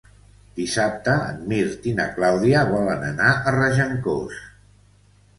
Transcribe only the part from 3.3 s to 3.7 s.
a